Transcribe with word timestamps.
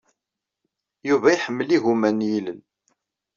Yuba 1.07 1.27
iḥemmel 1.31 1.69
igumma 1.75 2.09
n 2.11 2.19
yilel. 2.29 2.59